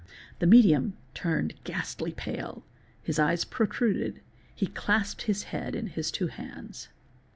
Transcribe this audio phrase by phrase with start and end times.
[0.39, 2.65] The medium turned ghastly pale,
[3.03, 4.15] his eyes protruded, |_
[4.55, 6.89] he clasped his head in his two hands."